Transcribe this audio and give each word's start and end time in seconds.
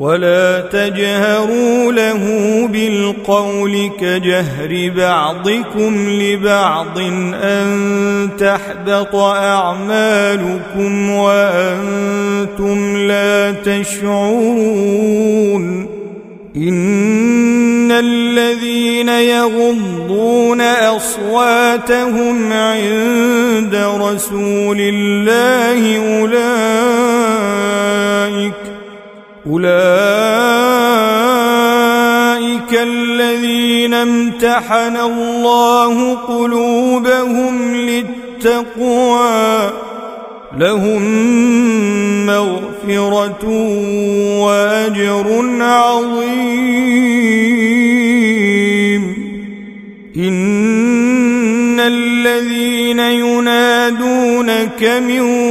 ولا 0.00 0.60
تجهروا 0.60 1.92
له 1.92 2.22
بالقول 2.72 3.90
كجهر 4.00 4.92
بعضكم 4.96 6.08
لبعض 6.08 6.98
أن 7.42 7.68
تحبط 8.38 9.14
أعمالكم 9.14 11.10
وأنتم 11.10 12.96
لا 12.96 13.52
تشعرون 13.52 15.90
إن 16.56 17.90
الذين 17.92 19.08
يغضون 19.08 20.60
أصواتهم 20.60 22.52
عند 22.52 23.74
رسول 24.02 24.76
الله 24.80 26.20
أولئك 26.20 28.59
أولئك 29.52 29.90
الذين 32.72 33.94
امتحن 33.94 34.96
الله 34.96 36.14
قلوبهم 36.14 37.74
للتقوى 37.74 39.70
لهم 40.58 41.00
مغفرة 42.26 43.44
وأجر 44.40 45.42
عظيم 45.60 46.30
إن 50.16 51.80
الذين 51.80 52.98
ينادونك 52.98 54.84
من 55.08 55.50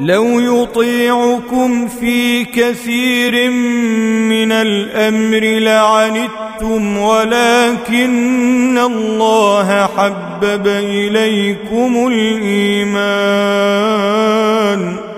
لو 0.00 0.40
يطيعكم 0.40 1.88
في 1.88 2.44
كثير 2.44 3.50
من 4.30 4.52
الامر 4.52 5.38
لعنتم 5.58 6.98
ولكن 6.98 8.78
الله 8.78 9.86
حبب 9.96 10.66
اليكم 10.66 12.08
الايمان 12.12 15.09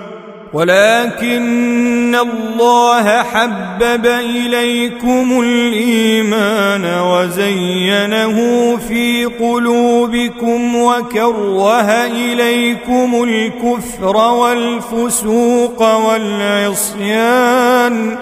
ولكن 0.53 2.15
الله 2.15 3.23
حبب 3.23 4.05
اليكم 4.05 5.39
الايمان 5.43 6.99
وزينه 6.99 8.37
في 8.77 9.25
قلوبكم 9.25 10.75
وكره 10.75 11.91
اليكم 12.05 13.23
الكفر 13.23 14.17
والفسوق 14.17 15.81
والعصيان 16.05 18.17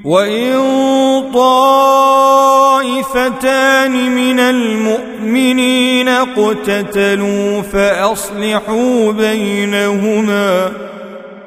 وإن 0.03 0.57
طائفتان 1.33 4.15
من 4.15 4.39
المؤمنين 4.39 6.07
اقتتلوا 6.07 7.61
فأصلحوا 7.61 9.11
بينهما 9.11 10.71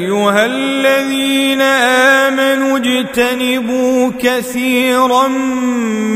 ايها 0.29 0.45
الذين 0.45 1.61
امنوا 1.61 2.77
اجتنبوا 2.77 4.11
كثيرا 4.21 5.27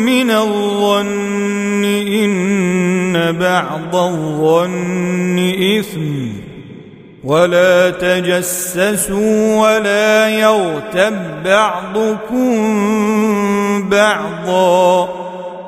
من 0.05 0.31
الظن 0.31 1.83
ان 2.23 3.37
بعض 3.39 3.95
الظن 3.95 5.39
اثم 5.79 6.25
ولا 7.23 7.89
تجسسوا 7.89 9.59
ولا 9.61 10.29
يغتب 10.29 11.21
بعضكم 11.45 12.53
بعضا 13.89 15.09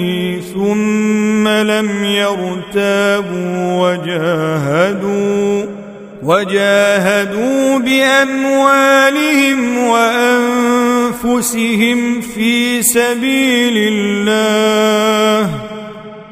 ثم 0.54 1.48
لم 1.48 2.04
يرتابوا 2.04 3.80
وجاهدوا 3.80 5.80
وجاهدوا 6.22 7.78
بأموالهم 7.78 9.78
وأنفسهم 9.78 12.20
في 12.20 12.82
سبيل 12.82 13.74
الله 13.92 15.50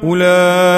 أولئك 0.05 0.78